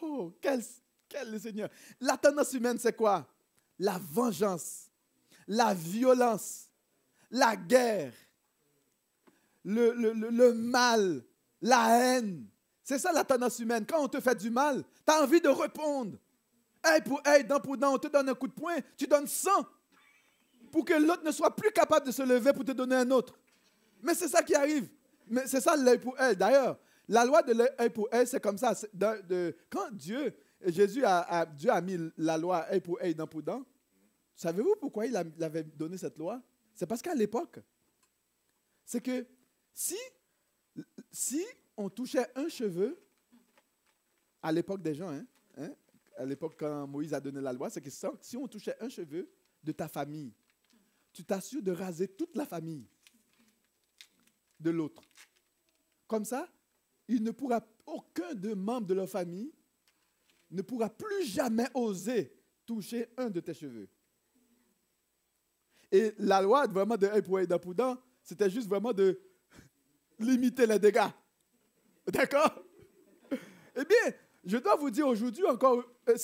[0.00, 0.62] Oh, quel,
[1.08, 1.68] quel Seigneur.
[2.00, 3.26] La tendance humaine, c'est quoi?
[3.78, 4.90] La vengeance,
[5.46, 6.68] la violence,
[7.30, 8.12] la guerre,
[9.64, 11.24] le, le, le mal,
[11.60, 12.46] la haine.
[12.82, 13.86] C'est ça la tendance humaine.
[13.86, 16.18] Quand on te fait du mal, tu as envie de répondre.
[16.84, 19.26] Hey pour hey, dent pour dent, on te donne un coup de poing, tu donnes
[19.26, 19.50] 100
[20.72, 23.38] pour que l'autre ne soit plus capable de se lever pour te donner un autre.
[24.02, 24.88] Mais c'est ça qui arrive.
[25.28, 26.36] Mais c'est ça l'œil pour œil.
[26.36, 28.74] D'ailleurs, la loi de l'œil pour œil, c'est comme ça.
[29.70, 33.64] Quand Dieu, Jésus a, Dieu a mis la loi œil pour œil, dent pour dent,
[34.34, 36.40] savez-vous pourquoi il, avait donné cette loi?
[36.74, 37.60] C'est parce qu'à l'époque,
[38.84, 39.26] c'est que
[39.72, 39.98] si,
[41.10, 41.44] si
[41.76, 42.98] on touchait un cheveu,
[44.42, 45.24] à l'époque des gens, hein,
[45.58, 45.70] hein,
[46.16, 49.30] à l'époque quand Moïse a donné la loi, c'est que si on touchait un cheveu
[49.62, 50.32] de ta famille,
[51.12, 52.86] tu t'assures de raser toute la famille
[54.58, 55.02] de l'autre.
[56.06, 56.48] Comme ça,
[57.08, 59.52] il ne pourra, aucun de membres de leur famille
[60.50, 62.32] ne pourra plus jamais oser
[62.64, 63.88] toucher un de tes cheveux.
[65.90, 67.20] Et la loi vraiment de
[67.58, 67.74] pour
[68.22, 69.20] c'était juste vraiment de
[70.18, 71.10] limiter les dégâts.
[72.06, 72.62] D'accord?
[73.74, 74.12] Eh bien,
[74.44, 76.16] je dois vous dire aujourd'hui encore, euh,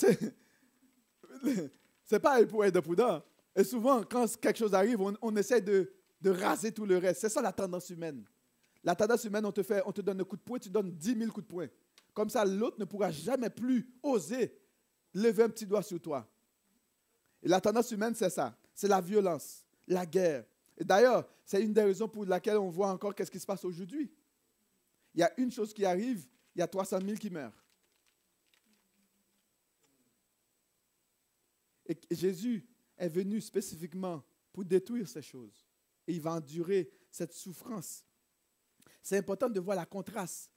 [2.03, 3.21] c'est pas pour être de
[3.55, 7.21] Et souvent, quand quelque chose arrive, on, essaie de, de, raser tout le reste.
[7.21, 8.25] C'est ça la tendance humaine.
[8.83, 10.91] La tendance humaine, on te, fait, on te donne un coup de poing, tu donnes
[10.91, 11.67] 10 000 coups de poing.
[12.13, 14.57] Comme ça, l'autre ne pourra jamais plus oser
[15.13, 16.27] lever un petit doigt sur toi.
[17.41, 18.55] Et la tendance humaine, c'est ça.
[18.73, 20.45] C'est la violence, la guerre.
[20.77, 23.63] Et d'ailleurs, c'est une des raisons pour laquelle on voit encore qu'est-ce qui se passe
[23.65, 24.11] aujourd'hui.
[25.13, 27.53] Il y a une chose qui arrive, il y a 300 000 qui meurent.
[31.89, 32.63] Et Jésus
[32.97, 34.23] est venu spécifiquement
[34.53, 35.65] pour détruire ces choses.
[36.07, 38.05] Et il va endurer cette souffrance.
[39.01, 40.51] C'est important de voir la contraste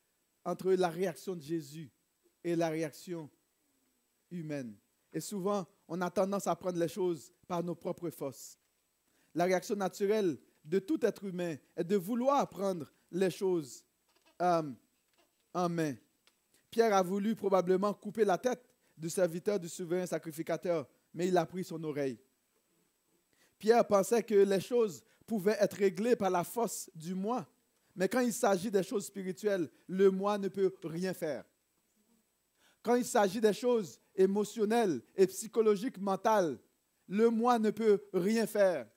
[0.44, 1.90] entre la réaction de Jésus
[2.44, 3.30] et la réaction
[4.30, 4.76] humaine.
[5.12, 8.58] Et souvent, on a tendance à prendre les choses par nos propres forces.
[9.34, 13.84] La réaction naturelle de tout être humain est de vouloir prendre les choses
[14.40, 14.70] euh,
[15.54, 15.94] en main.
[16.70, 18.62] Pierre a voulu probablement couper la tête
[18.96, 22.18] du serviteur du souverain sacrificateur mais il a pris son oreille.
[23.58, 27.46] Pierre pensait que les choses pouvaient être réglées par la force du moi,
[27.94, 31.44] mais quand il s'agit des choses spirituelles, le moi ne peut rien faire.
[32.82, 36.58] Quand il s'agit des choses émotionnelles et psychologiques, mentales,
[37.08, 38.88] le moi ne peut rien faire.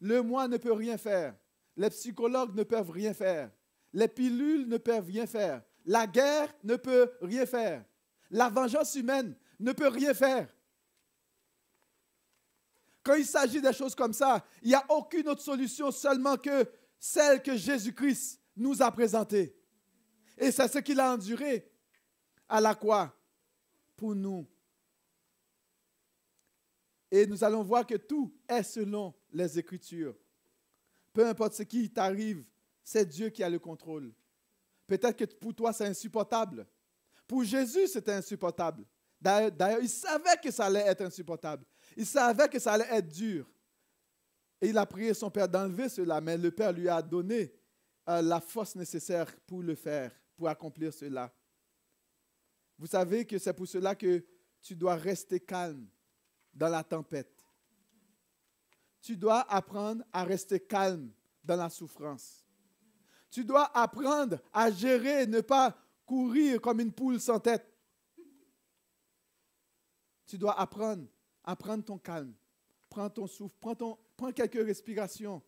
[0.00, 1.34] Le moi ne peut rien faire.
[1.76, 3.50] Les psychologues ne peuvent rien faire.
[3.92, 5.62] Les pilules ne peuvent rien faire.
[5.84, 7.84] La guerre ne peut rien faire.
[8.30, 10.48] La vengeance humaine ne peut rien faire.
[13.02, 16.68] Quand il s'agit des choses comme ça, il n'y a aucune autre solution seulement que
[16.98, 19.56] celle que Jésus-Christ nous a présentée.
[20.36, 21.70] Et c'est ce qu'il a enduré
[22.48, 23.14] à la croix
[23.96, 24.46] pour nous.
[27.10, 30.16] Et nous allons voir que tout est selon les Écritures.
[31.12, 32.44] Peu importe ce qui t'arrive,
[32.82, 34.12] c'est Dieu qui a le contrôle.
[34.86, 36.66] Peut-être que pour toi, c'est insupportable.
[37.26, 38.84] Pour Jésus, c'était insupportable.
[39.20, 41.64] D'ailleurs, il savait que ça allait être insupportable.
[41.96, 43.50] Il savait que ça allait être dur.
[44.60, 47.52] Et il a prié son Père d'enlever cela, mais le Père lui a donné
[48.08, 51.32] euh, la force nécessaire pour le faire, pour accomplir cela.
[52.78, 54.24] Vous savez que c'est pour cela que
[54.60, 55.86] tu dois rester calme
[56.52, 57.32] dans la tempête.
[59.00, 61.10] Tu dois apprendre à rester calme
[61.44, 62.44] dans la souffrance.
[63.30, 67.75] Tu dois apprendre à gérer, ne pas courir comme une poule sans tête.
[70.26, 71.06] Tu dois apprendre
[71.44, 72.34] à prendre ton calme.
[72.88, 75.42] Prends ton souffle, prends, ton, prends quelques respirations.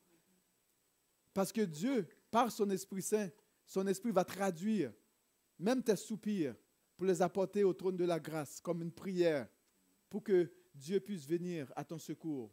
[1.34, 3.30] Parce que Dieu, par son Esprit Saint,
[3.66, 4.92] son Esprit va traduire
[5.58, 6.54] même tes soupirs
[6.96, 9.48] pour les apporter au trône de la grâce comme une prière
[10.08, 12.50] pour que Dieu puisse venir à ton secours.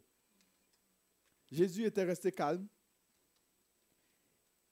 [1.50, 2.66] Jésus était resté calme.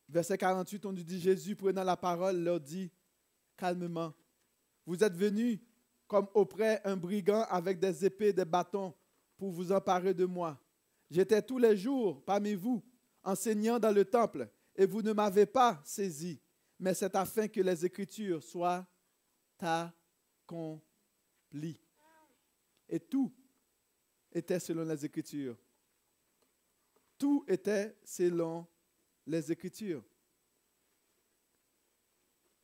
[0.08, 2.90] Verset 48, on nous dit, Jésus prenant la parole leur dit
[3.56, 4.12] calmement,
[4.84, 5.60] vous êtes venus
[6.14, 8.94] comme auprès un brigand avec des épées, des bâtons
[9.36, 10.56] pour vous emparer de moi.
[11.10, 12.84] J'étais tous les jours parmi vous,
[13.24, 16.40] enseignant dans le temple, et vous ne m'avez pas saisi,
[16.78, 18.86] mais c'est afin que les Écritures soient
[19.58, 20.84] accomplies.
[22.88, 23.34] Et tout
[24.30, 25.58] était selon les Écritures.
[27.18, 28.68] Tout était selon
[29.26, 30.04] les Écritures.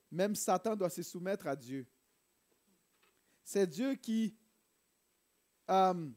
[0.08, 1.84] Même Satan doit se soumettre à Dieu.
[3.44, 4.36] C'est Dieu qui,
[5.68, 6.10] euh,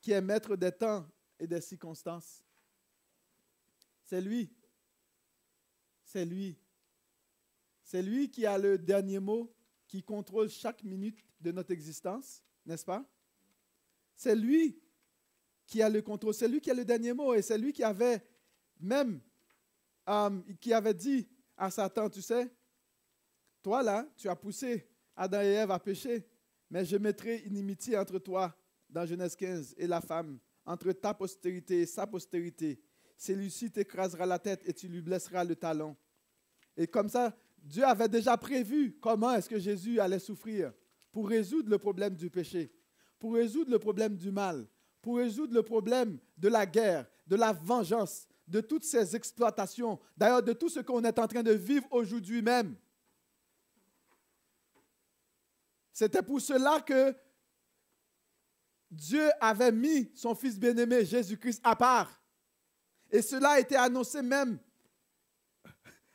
[0.00, 1.06] qui est maître des temps
[1.38, 2.42] et des circonstances.
[4.04, 4.52] C'est lui.
[6.04, 6.58] C'est lui.
[7.82, 9.54] C'est lui qui a le dernier mot,
[9.86, 13.04] qui contrôle chaque minute de notre existence, n'est-ce pas?
[14.16, 14.80] C'est lui
[15.66, 17.82] qui a le contrôle, c'est lui qui a le dernier mot et c'est lui qui
[17.82, 18.24] avait
[18.80, 19.20] même,
[20.08, 22.52] euh, qui avait dit à Satan, tu sais,
[23.62, 26.26] toi là, tu as poussé Adam et Ève à pécher,
[26.74, 28.52] mais je mettrai inimitié entre toi,
[28.90, 32.80] dans Genèse 15, et la femme, entre ta postérité et sa postérité.
[33.16, 35.96] Celui-ci t'écrasera la tête et tu lui blesseras le talon.
[36.76, 37.32] Et comme ça,
[37.62, 40.72] Dieu avait déjà prévu comment est-ce que Jésus allait souffrir
[41.12, 42.74] pour résoudre le problème du péché,
[43.20, 44.66] pour résoudre le problème du mal,
[45.00, 50.42] pour résoudre le problème de la guerre, de la vengeance, de toutes ces exploitations, d'ailleurs
[50.42, 52.74] de tout ce qu'on est en train de vivre aujourd'hui même.
[55.94, 57.16] C'était pour cela que
[58.90, 62.20] Dieu avait mis son Fils bien-aimé, Jésus-Christ, à part.
[63.12, 64.58] Et cela a été annoncé même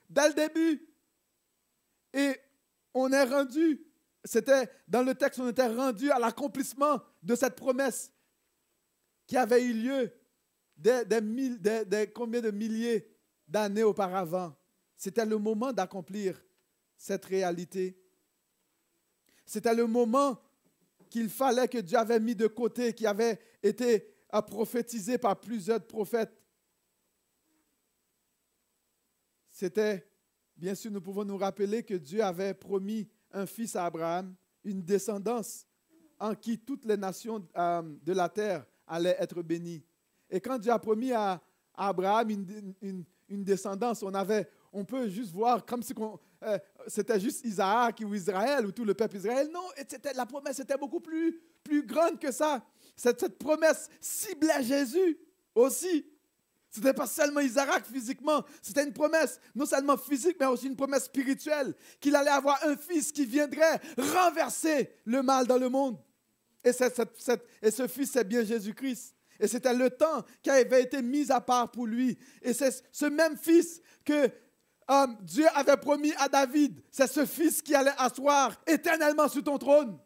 [0.09, 0.85] dès le début.
[2.13, 2.35] Et
[2.93, 3.81] on est rendu,
[4.25, 8.11] c'était dans le texte, on était rendu à l'accomplissement de cette promesse
[9.25, 10.13] qui avait eu lieu
[10.75, 11.05] des,
[11.85, 13.09] des combien de milliers
[13.47, 14.53] d'années auparavant.
[14.97, 16.43] C'était le moment d'accomplir
[16.97, 17.97] cette réalité.
[19.49, 20.39] C'était le moment
[21.09, 24.07] qu'il fallait que Dieu avait mis de côté, qui avait été
[24.45, 26.39] prophétisé par plusieurs prophètes.
[29.49, 30.07] C'était,
[30.55, 34.83] bien sûr, nous pouvons nous rappeler que Dieu avait promis un fils à Abraham, une
[34.83, 35.65] descendance
[36.19, 39.83] en qui toutes les nations euh, de la terre allaient être bénies.
[40.29, 41.41] Et quand Dieu a promis à,
[41.73, 45.95] Abraham une, descendance, on avait on peut juste voir comme si
[46.43, 49.49] euh, c'était juste Isaac ou Israël ou tout le peuple Israël.
[49.51, 49.67] Non,
[50.15, 52.65] la promesse était beaucoup plus, plus grande que ça.
[52.95, 55.17] Cette, cette promesse ciblait Jésus
[55.55, 56.05] aussi.
[56.71, 60.75] Ce n'était pas seulement Isaac physiquement, c'était une promesse, non seulement physique, mais aussi une
[60.75, 65.97] promesse spirituelle, qu'il allait avoir un fils qui viendrait renverser le mal dans le monde.
[66.63, 69.15] Et, et ce fils, c'est bien Jésus-Christ.
[69.39, 72.19] Et c'était le temps qui avait été mis à part pour lui.
[72.41, 74.29] Et c'est ce même fils que
[75.21, 79.99] Dieu avait promis à David, c'est ce fils qui allait asseoir éternellement sur ton trône.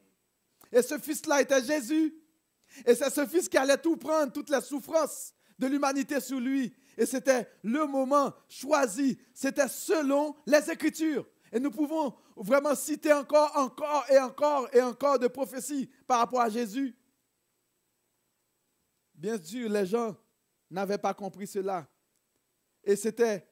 [0.72, 2.14] Et ce fils-là était Jésus.
[2.86, 6.76] Et c'est ce fils qui allait tout prendre, toutes les souffrances de l'humanité sur lui.
[6.98, 9.18] Et c'était le moment choisi.
[9.34, 11.26] C'était selon les Écritures.
[11.52, 16.42] Et nous pouvons vraiment citer encore, encore et encore et encore de prophéties par rapport
[16.42, 16.98] à Jésus.
[19.14, 20.18] Bien sûr, les gens
[20.70, 21.88] n'avaient pas compris cela.
[22.84, 23.48] Et c'était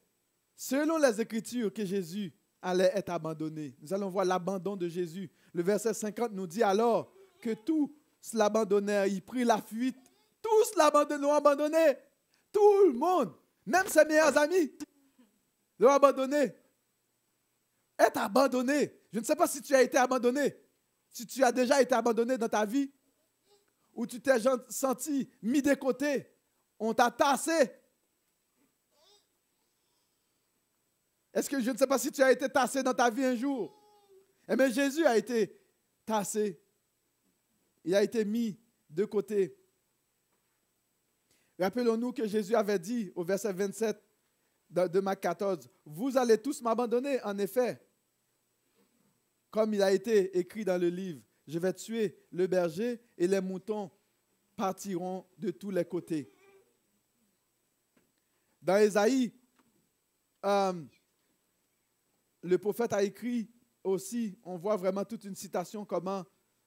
[0.56, 3.76] selon les Écritures que Jésus allait être abandonné.
[3.82, 5.30] Nous allons voir l'abandon de Jésus.
[5.54, 7.12] Le verset 50 nous dit alors
[7.42, 7.92] que tous
[8.34, 9.98] l'abandonnèrent, ils prirent la fuite.
[10.42, 11.98] Tous l'ont abandonné.
[12.52, 13.34] Tout le monde,
[13.66, 14.72] même ses meilleurs amis,
[15.80, 16.54] l'ont abandonné.
[17.98, 18.94] Être abandonné.
[19.12, 20.56] Je ne sais pas si tu as été abandonné.
[21.10, 22.92] Si tu as déjà été abandonné dans ta vie,
[23.94, 24.38] ou tu t'es
[24.70, 26.28] senti mis de côté,
[26.80, 27.72] on t'a tassé,
[31.34, 33.36] Est-ce que je ne sais pas si tu as été tassé dans ta vie un
[33.36, 33.74] jour?
[34.48, 35.58] Eh bien, Jésus a été
[36.06, 36.60] tassé.
[37.84, 39.58] Il a été mis de côté.
[41.60, 44.02] Rappelons-nous que Jésus avait dit au verset 27
[44.70, 47.82] de, de Marc 14, Vous allez tous m'abandonner, en effet.
[49.50, 53.42] Comme il a été écrit dans le livre, je vais tuer le berger et les
[53.42, 53.92] moutons
[54.56, 56.32] partiront de tous les côtés.
[58.62, 59.34] Dans Ésaïe,
[60.46, 60.74] euh,
[62.42, 63.50] le prophète a écrit
[63.84, 66.26] aussi, on voit vraiment toute une citation comment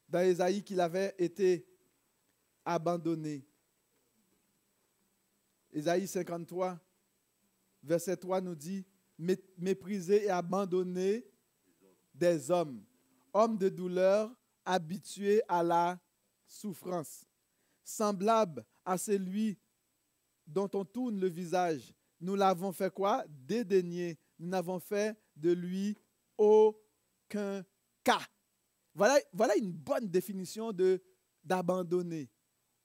[0.08, 1.66] dans Ésaïe qu'il avait été
[2.64, 3.44] abandonné.
[5.72, 6.78] Ésaïe 53,
[7.82, 8.86] verset 3 nous dit,
[9.58, 11.26] méprisé et abandonné
[12.14, 12.84] des hommes,
[13.32, 14.32] hommes de douleur,
[14.64, 16.00] habitués à la
[16.46, 17.26] souffrance,
[17.82, 19.58] semblable à celui
[20.46, 21.94] dont on tourne le visage.
[22.20, 23.24] Nous l'avons fait quoi?
[23.28, 24.18] Dédaigner.
[24.38, 25.96] Nous n'avons fait de lui
[26.36, 27.64] aucun
[28.02, 28.20] cas.
[28.94, 31.02] Voilà, une bonne définition de
[31.42, 32.30] d'abandonner.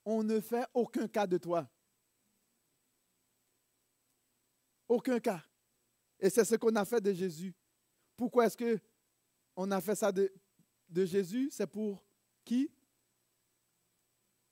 [0.04, 1.70] On ne fait aucun cas de toi.
[4.88, 5.42] Aucun cas.
[6.18, 7.54] Et c'est ce qu'on a fait de Jésus.
[8.16, 8.78] Pourquoi est-ce que
[9.56, 10.32] on a fait ça de,
[10.88, 11.48] de Jésus?
[11.50, 12.04] C'est pour
[12.44, 12.70] qui?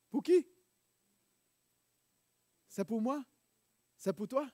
[0.09, 0.47] Pour qui?
[2.69, 3.23] C'est pour moi?
[3.97, 4.51] C'est pour toi?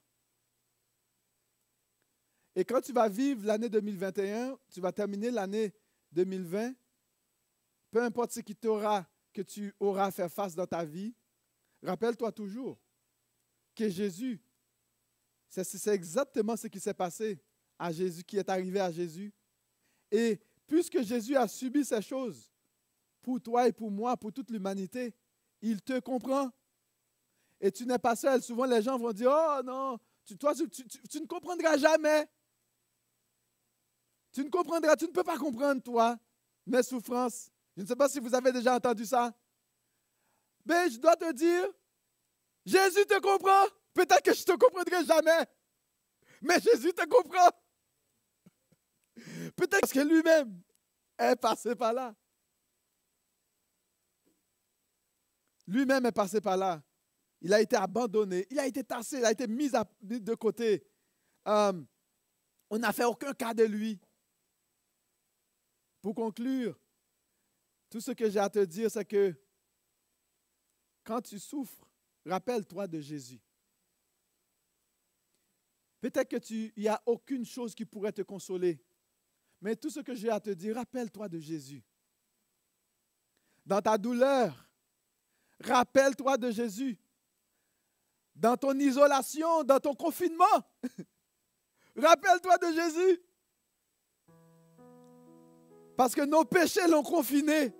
[2.56, 5.72] Et quand tu vas vivre l'année 2021, tu vas terminer l'année
[6.12, 6.74] 2020,
[7.90, 11.14] peu importe ce qui t'aura, que tu auras à faire face dans ta vie,
[11.82, 12.78] rappelle-toi toujours
[13.74, 14.40] que Jésus,
[15.48, 17.40] c'est exactement ce qui s'est passé
[17.78, 19.32] à Jésus, qui est arrivé à Jésus.
[20.10, 22.50] Et puisque Jésus a subi ces choses
[23.20, 25.14] pour toi et pour moi, pour toute l'humanité,
[25.60, 26.50] il te comprend.
[27.60, 28.42] Et tu n'es pas seul.
[28.42, 29.98] Souvent, les gens vont dire, oh non,
[30.38, 32.28] toi, tu ne comprendras jamais.
[34.34, 36.18] Tu ne comprendras, tu ne peux pas comprendre, toi,
[36.66, 37.52] mes souffrances.
[37.76, 39.32] Je ne sais pas si vous avez déjà entendu ça.
[40.66, 41.64] Mais je dois te dire,
[42.66, 43.64] Jésus te comprend.
[43.92, 45.46] Peut-être que je ne te comprendrai jamais.
[46.42, 47.48] Mais Jésus te comprend.
[49.54, 50.60] Peut-être que lui-même
[51.16, 52.12] est passé par là.
[55.68, 56.82] Lui-même est passé par là.
[57.40, 59.70] Il a été abandonné, il a été tassé, il a été mis,
[60.00, 60.84] de côté.
[61.46, 61.72] Euh,
[62.68, 64.00] on n'a fait aucun cas de lui.
[66.04, 66.78] Pour conclure,
[67.88, 69.34] tout ce que j'ai à te dire, c'est que
[71.02, 71.88] quand tu souffres,
[72.26, 73.40] rappelle-toi de Jésus.
[76.02, 78.84] Peut-être que tu, n'y a aucune chose qui pourrait te consoler,
[79.62, 81.82] mais tout ce que j'ai à te dire, rappelle-toi de Jésus.
[83.64, 84.68] Dans ta douleur,
[85.60, 86.98] rappelle-toi de Jésus.
[88.34, 90.44] Dans ton isolation, dans ton confinement,
[91.96, 93.22] rappelle-toi de Jésus.
[95.96, 97.72] Parce que nos péchés l'ont confiné.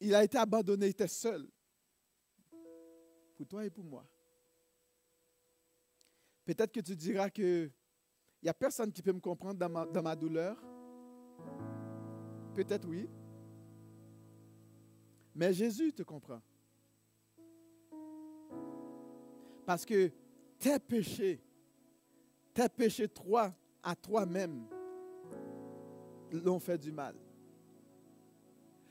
[0.00, 1.46] Il a été abandonné, il était seul.
[3.36, 4.06] Pour toi et pour moi.
[6.44, 7.70] Peut-être que tu diras que
[8.42, 10.56] il n'y a personne qui peut me comprendre dans ma, dans ma douleur.
[12.54, 13.08] Peut-être oui.
[15.34, 16.40] Mais Jésus te comprend.
[19.70, 20.10] Parce que
[20.58, 21.40] tes péchés,
[22.52, 23.54] tes péchés toi,
[23.84, 24.64] à toi-même,
[26.32, 27.14] l'ont fait du mal.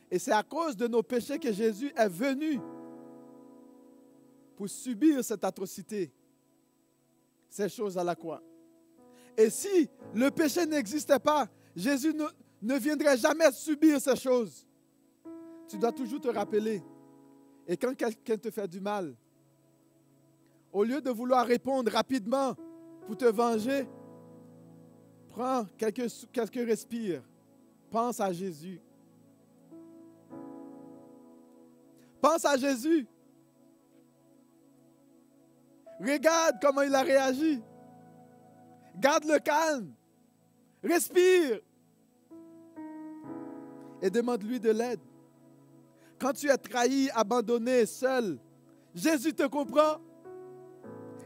[0.10, 2.62] Et c'est à cause de nos péchés que Jésus est venu
[4.56, 6.14] pour subir cette atrocité,
[7.50, 8.42] ces choses à la croix.
[9.36, 12.24] Et si le péché n'existait pas, Jésus ne,
[12.62, 14.66] ne viendrait jamais subir ces choses.
[15.68, 16.82] Tu dois toujours te rappeler.
[17.68, 19.14] Et quand quelqu'un te fait du mal,
[20.72, 22.56] au lieu de vouloir répondre rapidement
[23.06, 23.88] pour te venger,
[25.30, 27.24] prends quelques, quelques respires.
[27.90, 28.80] Pense à Jésus.
[32.22, 33.08] Pense à Jésus.
[36.00, 37.62] Regarde comment il a réagi.
[38.96, 39.94] Garde le calme.
[40.84, 41.60] Respire.
[44.02, 45.00] Et demande-lui de l'aide.
[46.20, 48.38] Quand tu es trahi, abandonné, seul,
[48.94, 50.00] Jésus te comprend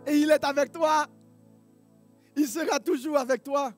[0.07, 1.07] et il est avec toi.
[2.35, 3.71] Il sera toujours avec toi.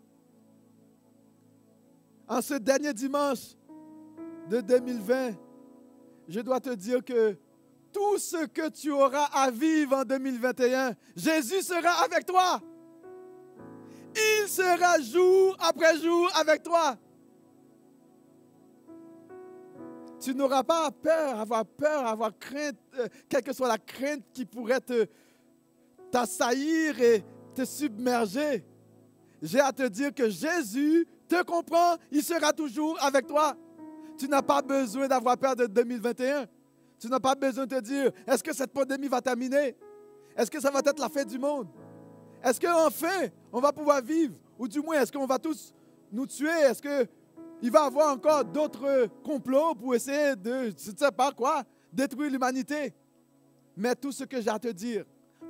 [2.27, 3.55] En ce dernier dimanche
[4.49, 5.33] de 2020,
[6.27, 7.37] je dois te dire que
[7.91, 12.59] tout ce que tu auras à vivre en 2021, Jésus sera avec toi.
[14.15, 16.97] Il sera jour après jour avec toi.
[20.19, 24.43] Tu n'auras pas peur, avoir peur, avoir crainte, euh, quelle que soit la crainte qui
[24.45, 25.05] pourrait te
[26.15, 28.65] t'assaillir et te submerger.
[29.41, 33.53] J'ai à te dire que Jésus te comprend, il sera toujours avec toi.
[34.17, 36.45] Tu n'as pas besoin d'avoir peur de 2021.
[36.97, 39.75] Tu n'as pas besoin de te dire, est-ce que cette pandémie va terminer?
[40.37, 41.67] Est-ce que ça va être la fin du monde?
[42.41, 44.35] Est-ce qu'enfin, on va pouvoir vivre?
[44.57, 45.73] Ou du moins, est-ce qu'on va tous
[46.13, 46.61] nous tuer?
[46.61, 51.33] Est-ce qu'il va y avoir encore d'autres complots pour essayer de, je ne sais pas
[51.33, 52.93] quoi, détruire l'humanité?
[53.75, 55.03] Mais tout ce que j'ai à te dire,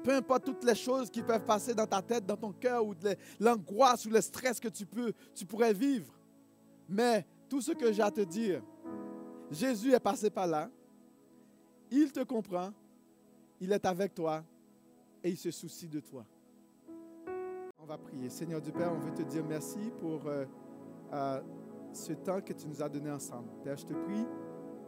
[0.05, 2.93] peu importe toutes les choses qui peuvent passer dans ta tête, dans ton cœur, ou
[3.39, 6.13] l'angoisse ou le stress que tu, peux, tu pourrais vivre,
[6.87, 8.61] mais tout ce que j'ai à te dire,
[9.49, 10.69] Jésus est passé par là,
[11.89, 12.71] il te comprend,
[13.59, 14.43] il est avec toi
[15.23, 16.23] et il se soucie de toi.
[17.81, 18.29] On va prier.
[18.29, 20.45] Seigneur du Père, on veut te dire merci pour euh,
[21.13, 21.41] euh,
[21.93, 23.49] ce temps que tu nous as donné ensemble.
[23.63, 24.25] Père, je te prie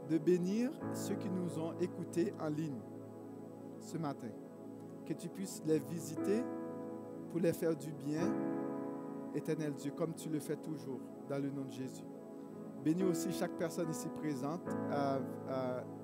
[0.09, 2.81] de bénir ceux qui nous ont écoutés en ligne
[3.79, 4.29] ce matin.
[5.07, 6.43] Que tu puisses les visiter
[7.31, 8.29] pour les faire du bien,
[9.33, 10.99] éternel Dieu, comme tu le fais toujours,
[11.29, 12.03] dans le nom de Jésus.
[12.83, 14.65] Bénis aussi chaque personne ici présente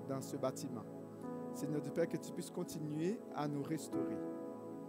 [0.08, 0.84] dans ce bâtiment.
[1.54, 4.18] Seigneur du Père, que tu puisses continuer à nous restaurer,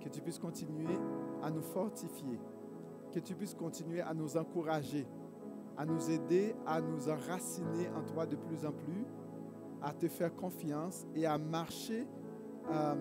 [0.00, 0.96] que tu puisses continuer
[1.42, 2.38] à nous fortifier,
[3.12, 5.06] que tu puisses continuer à nous encourager,
[5.76, 9.04] à nous aider à nous enraciner en toi de plus en plus,
[9.82, 12.06] à te faire confiance et à marcher
[12.70, 12.94] euh,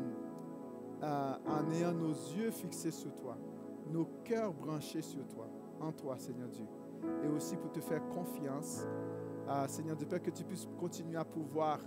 [1.03, 3.37] en ayant nos yeux fixés sur toi,
[3.91, 5.47] nos cœurs branchés sur toi,
[5.81, 6.65] en toi, Seigneur Dieu
[7.23, 8.85] et aussi pour te faire confiance.
[9.47, 11.79] Ah, Seigneur de Père, que tu puisses continuer à pouvoir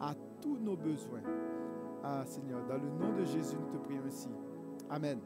[0.00, 1.22] à tous nos besoins.
[2.02, 4.28] Ah, Seigneur, dans le nom de Jésus, nous te prions ainsi.
[4.88, 5.18] Amen.